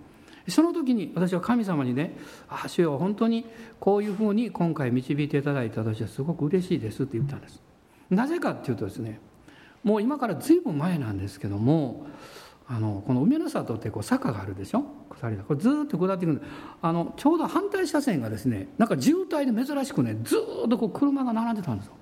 [0.48, 2.16] その時に私は神様にね
[2.48, 3.44] 「ああ主よ本当に
[3.80, 7.62] こういうふうに今回導いていただいた私はすごく嬉しいです」って言ったんです。
[8.11, 9.20] なぜかっていうとですね
[9.82, 12.06] もう今から随分前なんですけども
[12.68, 14.85] あのこの梅の里ってこう坂があるでしょ？
[15.20, 16.42] 下りこれずっと下っていくんで
[16.82, 21.92] あのちょうど反対車線がですねなんか渋滞で珍しくねずっとこう車が並んでたんですよ。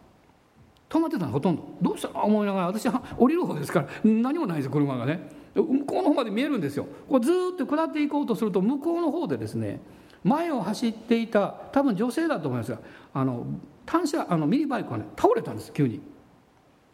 [0.89, 1.63] 止まってたのほとんど。
[1.83, 2.09] どうした？
[2.09, 5.29] の思いながら私は降りる方ですから何もないですよ車がね。
[5.55, 6.87] 向こうの方まで見えるんですよ。
[7.09, 9.81] こうずっと下っていこうとすると向こうの方でですね
[10.23, 12.79] 前を走っていた多分女性だと思いますが
[13.13, 13.47] あの
[13.87, 16.01] 単車あのミニバイクがね倒れたんです急に。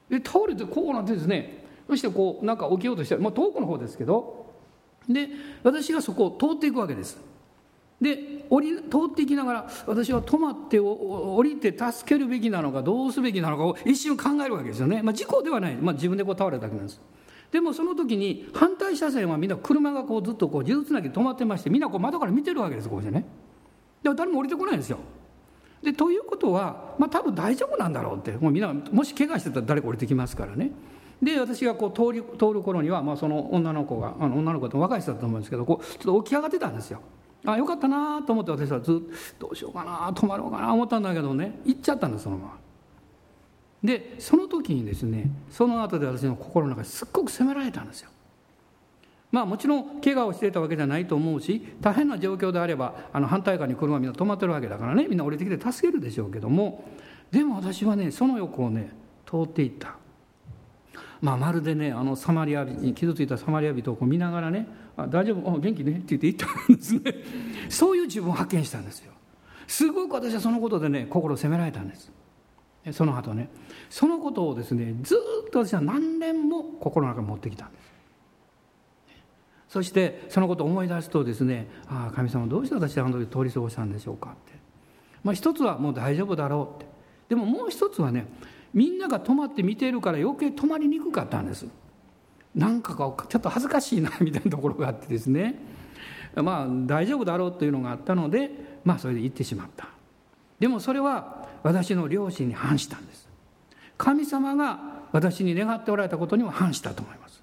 [0.08, 4.46] で倒れてこうなってですねそしてこうなんか起きようとしてまあ、遠くの方ですけど
[5.08, 5.28] で
[5.62, 7.18] 私がそこを通っていくわけです。
[8.00, 17.00] で降り通っていきながら私は止まって降りて助けるべきなのかどうすべきなのかを一瞬考えるわけですよね、まあ、事故ではない、まあ、自分でこう倒れただけなんです。
[17.52, 23.24] でもその時に反対車線はみんな車がこうずっとこう数つなぎ止まってましてみんなこう窓から見てるわけですこうしてね。
[24.02, 24.98] で誰も降りてこないんですよ。
[25.82, 28.32] でということは、まあ、多分大丈夫なんだろうって。
[28.32, 30.70] もうみんなもし怪我してたら誰か降りてきますからね。
[31.22, 37.00] で私がこう通り通る頃には、まあ、その女の子があの女の子って若い人だと思うんですけどこうちょっと起き上がってたんですよ。
[37.44, 38.94] あよかったなと思って私はずっ
[39.38, 42.58] とどうしようかな泊まろうかな思ったんだけどね行っちゃったんですそのまま。
[43.82, 48.10] でその時にですねその後で私の心の中ですっごく責められたんですよ。
[49.32, 56.84] まあもちろん怪我をしていたわけじゃないと思うし大変な状況であればあの反対側に車みんな止まってるわけだからねみんな降りてきて助けるでしょうけども
[57.30, 58.92] でも私はねその横をね
[59.24, 59.96] 通っていった。
[61.20, 64.66] まあ、まるでねあのサマリアに傷ついたサマリア人をこう見ながらね
[64.96, 67.00] 「あ大丈夫元気ね」って言って言ったんですね。
[67.68, 69.12] そういう自分を発見したんですよ。
[69.66, 72.10] すごく私はそのことでね心を責められたんです。
[72.92, 73.48] その後ね。
[73.90, 75.16] そのことをですねず
[75.46, 77.90] っと私は何年も心の中に持ってきたんです。
[79.68, 84.58] そしてそのことを思い出すとですね「ああ神様どうして私はあの時通り過ごしたんでしょうか」って、
[85.22, 86.90] まあ、一つはもう大丈夫だろうって。
[87.28, 88.26] でももう一つはね
[88.74, 91.66] みんなが泊まって見ているから余計泊まりにくかったんです。
[92.54, 95.60] なんかこうちょっと恥ずかしいなみたいなところがあってですね。
[96.34, 99.88] まあ大丈夫だろうというのがあったのでまあそれで行ってしまった。
[100.58, 103.28] でもそれは私の良心に反したんです。
[103.98, 104.78] 神様が
[105.12, 107.42] 私に願っておられたことにも反したと思います。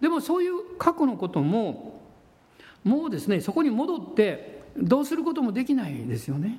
[0.00, 2.00] でもそういう過去のことも
[2.84, 6.58] もうですねそこに戻ってどうすることもできないですよね。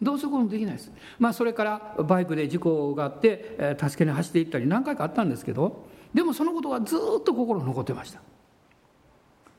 [0.00, 0.90] どうすることもできないです。
[1.18, 8.20] まあ、それからバイクで事故があって、助けに走っていったり何回かあったんですけどでもそのことがずっと心に残ってました。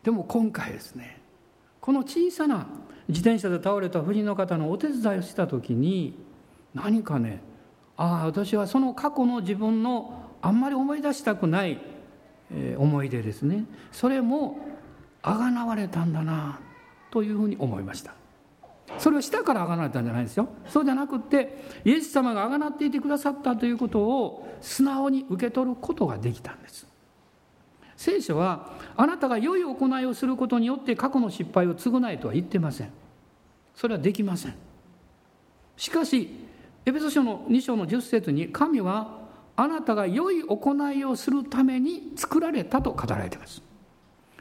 [0.01, 1.20] でも今回ですね
[1.81, 2.67] この小さな
[3.07, 6.13] 自転車で倒れた婦人の方のお手伝いをした時に
[6.73, 7.41] 何かね
[7.97, 11.79] ああ私はその過去の自分のあんまり思い出したくない、
[12.77, 13.65] 思い出ですね。
[13.91, 14.57] それも
[15.21, 16.59] あがなわれたんだな
[17.11, 18.15] というふうに思いました。
[18.97, 20.47] それは下からあがなわれたんじゃないですよ。
[20.67, 26.90] そうじゃなくってイエス様があがなっていてくださったということを素直に受け取ることができたんです。
[28.01, 32.89] 聖書はあなたが良い行いをすることによって過去の失敗を償えとは言ってません。
[33.75, 34.55] それはできません。
[35.77, 36.27] しかし
[36.83, 39.19] エペソ書の2章の10節に神は
[39.55, 43.61] あなたが良い行いをするために作られたと語られています。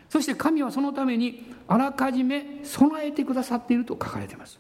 [0.09, 4.59] そして神はそのためにあらかじめ備えてくださっていると書かれています。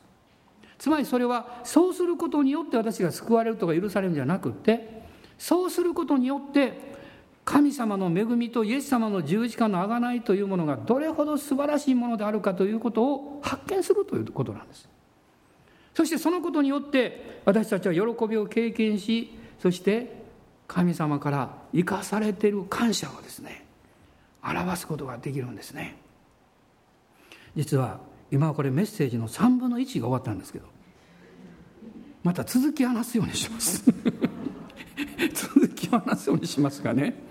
[0.77, 5.01] つまりそれはそうすることによって私が救われるとか許されるんじゃなくって
[5.39, 6.90] そうすることによって
[7.51, 14.89] 神様の恵みとイエス様の十字架の贖いというものがどれほど素晴らしいものであるかということを発見するということなんです。
[15.93, 20.23] そしてそのことによって私たちは喜びを経験しそして
[20.69, 23.67] 神様から生かされている感謝をですね
[24.45, 25.97] 表すことができるんですね。
[27.57, 27.99] 実は
[28.31, 30.67] 今はこれメッセージの3分の1が終わったんですけど
[32.23, 33.85] また続き話すようにします。
[35.35, 37.29] 続き話すようにしますかね。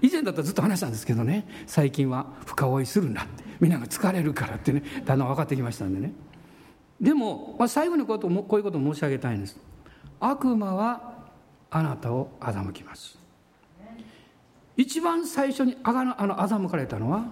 [0.00, 6.12] 以前だったらずっと話したんですけどね最近は深追いするなってみんなが疲れるからってねだんだん分かってきましたんでね。
[7.00, 9.56] でも、まあ、最後にこうこういうことを申し上げたいんです。
[10.20, 11.28] 悪魔は
[11.70, 13.18] あなたを欺きます。
[14.76, 17.26] 一番最初にあがあの欺かれたのは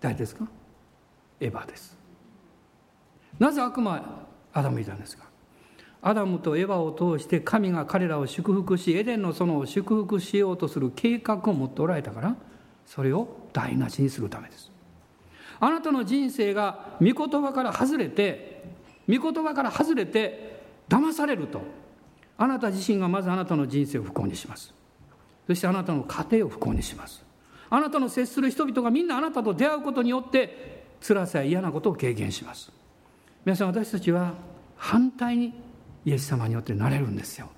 [0.00, 0.46] 誰ですか？
[1.40, 1.96] エヴァです。
[3.38, 5.24] なぜ悪魔アダムいたんですか？
[6.06, 12.36] アダムとエヴァを通して神が彼らを祝福しエデンの園を祝福しようとする計画を持っておられたから
[12.84, 14.70] それを台無しにするためです。
[15.60, 18.64] あなたの人生が御言葉から外れて
[19.08, 21.62] 御言葉から外れて騙されると
[22.36, 24.74] あなた自身がまずあなたの人生を不幸にします。
[25.46, 27.24] そしてあなたの家庭を不幸にします。
[27.70, 32.70] あなたの接する人々がみんなあなたと出会うことによって辛さや嫌なことを経験します。
[33.46, 34.34] 皆さん私たちは
[34.76, 35.63] 反対に
[36.04, 37.50] イエス様によってなれるんですよ。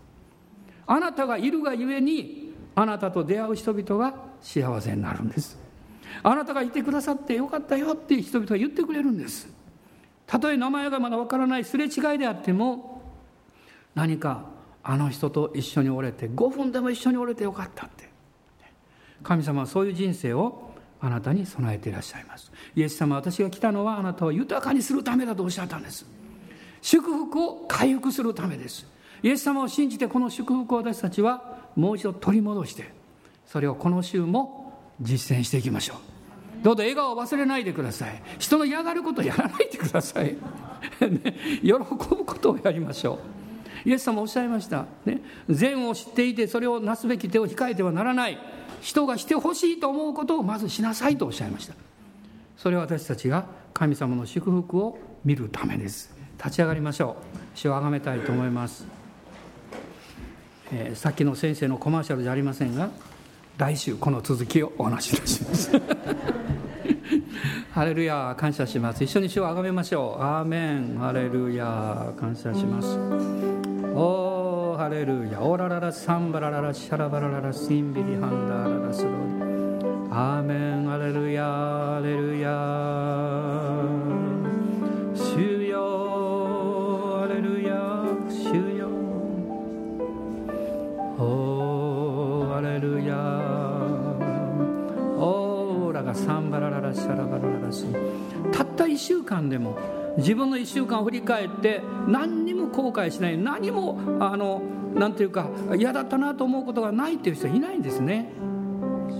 [0.86, 5.58] あなたがいるがゆえにあなたと出会う人々が幸せになるんです。
[6.22, 9.48] あなたがいてくださってよかったよっていう人々が言ってくれるんです。
[10.26, 13.02] たとえ名前がまだわからないすれ違いであっても
[13.94, 14.46] 何か
[14.82, 18.08] あの人と一緒におれて5分でも一緒におれてよかったって。
[19.22, 20.70] 神様はそういう人生を
[21.00, 22.52] あなたに備えていらっしゃいます。
[22.74, 26.06] イエス様私が来たのはあなたを豊かにするためだとおっしゃったんです。
[26.82, 28.86] 祝福を回復するためです。
[29.22, 32.92] イエス様を信じてこの祝福を私たちはもう一度取り戻して
[33.46, 35.96] それをこの週も実践していきましょう。
[36.62, 38.22] どうぞ笑顔を忘れないでください。
[38.38, 40.36] 人の嫌がることをやらないでください、
[41.62, 41.78] 喜ぶ
[42.24, 43.18] ことをやりましょ
[43.84, 43.88] う。
[43.88, 48.38] イエス様おっしゃいました、ね、善を知っていてそれをなすべき手を控えてはならない。
[48.80, 51.74] 人がしてほしいと思うことをまずしなさいとおっしゃいました。
[52.56, 56.15] それは私たちが神様の祝福を見るためです。
[56.38, 57.36] 立ち上がりましょう。
[57.56, 58.86] 主をあがめたいと思います、
[60.70, 62.90] えー、さっきの先生のコマーシャルじゃありませんが
[63.56, 65.70] 来週この続きをお話しいたします。
[67.72, 69.02] ハレルヤ感謝します。
[69.02, 70.22] 一緒に主をあがめましょう。
[70.22, 70.98] アーメン。
[70.98, 72.98] ハレルヤ感謝します。
[73.94, 79.14] おーハレルヤオラララサンバラララシャラバラララシンビリハンダララスロー。
[80.10, 80.86] アーメン。
[80.86, 83.75] ハレルヤハレルヤ
[91.18, 93.16] おーハレルヤ
[95.18, 97.86] オーラがサンバラララシャラバラララシ
[98.52, 99.78] たった1週間でも
[100.18, 104.60] 自分の1週間を振り返って何にも後悔しない何もあの
[104.94, 108.30] なんていうか嫌だったなと思うことがないっていう人はいないんですね。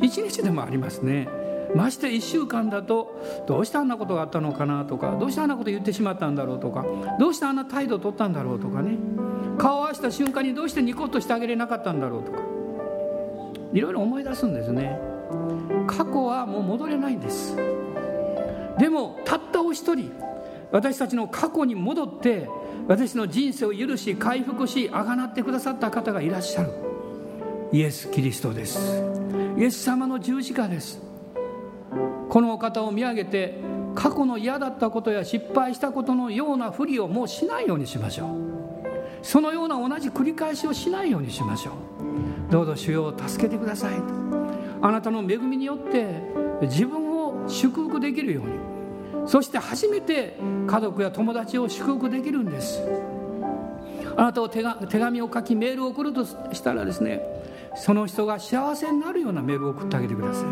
[0.03, 1.29] 一日でもありますね。
[1.75, 6.85] まして1週間だとどうしてあんなことがあったのかなとかどうしてあんなこと言ってしまったんだろうとか
[7.19, 8.99] どうしてあんな態度を取ったんだろうとかね。
[9.57, 12.39] 顔を合わせた瞬間にどうしてニコッとしてあげれなかったんだろうとか。
[13.73, 14.99] いろいろ思い出すんですね。
[15.87, 17.57] 過去はもう戻れないんです。
[18.79, 20.13] でもたったお一人
[20.71, 22.49] 私たちの過去に戻って
[22.89, 26.71] 私の人生を許し回復しあがなってくださった方がいらっしゃる。
[27.73, 29.03] イエス・キリストです。
[29.57, 31.03] イエス様の十字架です。
[32.29, 33.59] このお方を見上げて
[33.95, 38.46] 過去の嫌だったことや失敗したことのようなふりをもうしないようにしましょう。
[39.23, 42.53] そのような同じ繰り返しをしないようにしましょう。
[42.53, 43.95] どうぞ主よを助けてください。
[44.81, 46.07] あなたの恵みによって
[46.63, 49.29] 自分を祝福できるように。
[49.29, 52.81] そして初めて家族や友達を祝福できるんです。
[54.17, 57.21] あなたを手が手紙を書きメールを送るとしたらですね
[57.75, 60.45] その人が幸せになるようなメールを送ってあげてください。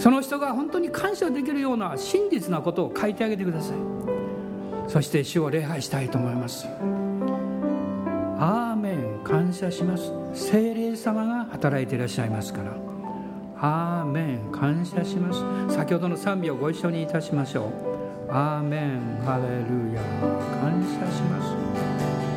[0.00, 3.76] その人が本当に感謝できるような真実なことを書いてあげてください。
[4.86, 6.66] そして主を礼拝したいと思います。
[8.40, 10.12] アーメン感謝します。
[10.32, 12.72] 精霊様が働いていらっしゃいますから。
[13.60, 15.74] アーメン感謝します。
[15.74, 18.30] 先ほどの賛美をご一緒にいたしましょう。
[18.30, 20.00] アーメンハレルヤ。
[20.60, 21.42] 感謝しま
[22.22, 22.27] す。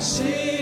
[0.00, 0.57] 私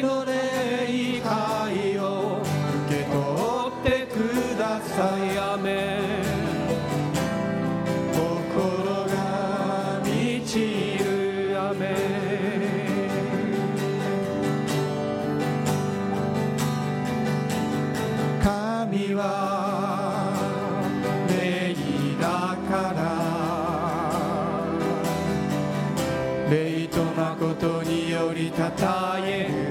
[29.20, 29.65] に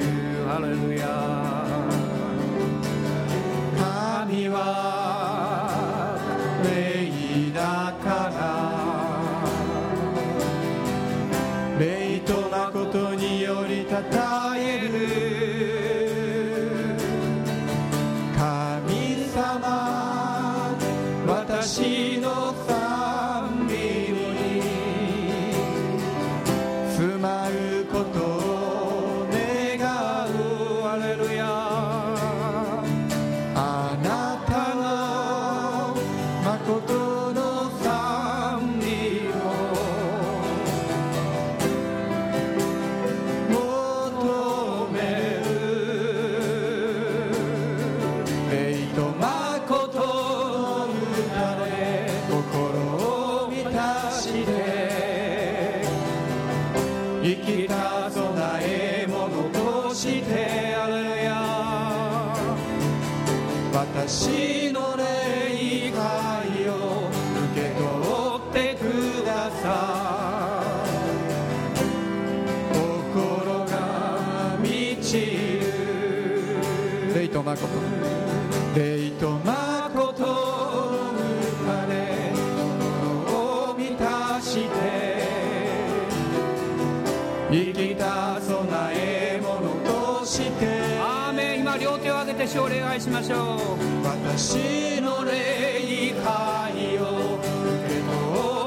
[93.25, 97.49] しょう私の礼拝を受
[97.89, 98.13] け取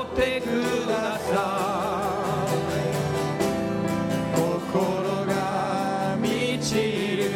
[0.03, 0.47] ってく
[0.89, 1.31] ださ
[2.75, 4.35] い。
[4.35, 5.33] 心が
[6.21, 6.75] 満ち
[7.19, 7.29] る。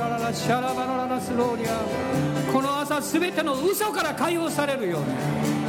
[0.00, 1.78] ラララシャラバラララスローリア。
[2.50, 5.06] この朝すべての嘘から解放されるように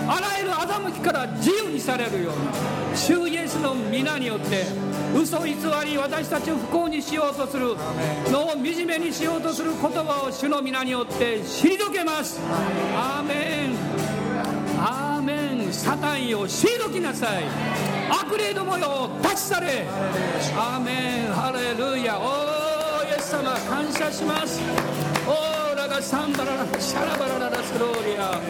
[0.07, 4.65] あらゆる欺きから自由にされるように主イエスの皆によって
[5.13, 5.55] 嘘偽
[5.85, 7.75] り私たちを不幸にしようとする
[8.31, 12.39] のを惨めにしようとする言葉を主の皆によって退けます。
[12.95, 13.75] アーメン。
[14.79, 15.73] アーメン。
[15.73, 17.43] サタンよ退きなさい。
[18.09, 19.85] 悪霊どもよ立ち去れ。
[20.55, 21.33] アーメン。
[21.33, 22.17] ハレルヤ。
[22.17, 22.40] おー
[23.31, 24.59] 様感謝します。
[25.25, 28.41] オーラがサンバララシャラバラララスローリア。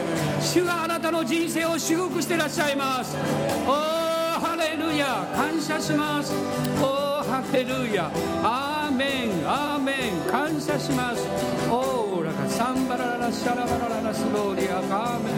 [0.42, 3.16] 主があなたの人生を祝福してらっしゃいます。
[3.68, 6.34] おーハレルヤ感謝します。
[6.82, 8.12] おーハレルヤ。
[8.44, 10.32] アーメンアーメン。
[10.32, 11.28] 感謝します。
[11.70, 15.36] オーラがサンバラララシャラバラララスローリアアーメン。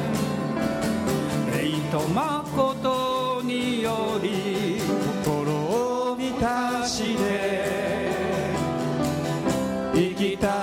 [1.52, 4.80] 霊と誠により
[5.26, 7.33] 心を満たして
[9.94, 10.63] 生きた